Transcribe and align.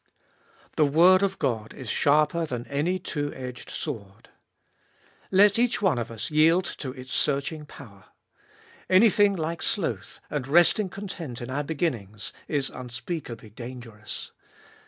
The 0.77 0.85
word 0.87 1.21
of 1.21 1.37
God 1.37 1.75
is 1.75 1.87
sharper 1.87 2.47
than 2.47 2.65
any 2.65 2.97
two 2.97 3.31
edged 3.35 3.69
sword. 3.69 4.29
Let 5.29 5.59
each 5.59 5.79
one 5.79 5.99
of 5.99 6.09
us 6.09 6.31
yield 6.31 6.65
to 6.79 6.91
its 6.93 7.13
searching 7.13 7.67
power. 7.67 8.05
Anything 8.89 9.35
like 9.35 9.61
sloth, 9.61 10.19
and 10.27 10.47
resting 10.47 10.89
content 10.89 11.39
in 11.39 11.51
our 11.51 11.63
beginnings, 11.63 12.33
is 12.47 12.71
unspeakably 12.71 13.51
dangerous. 13.51 14.31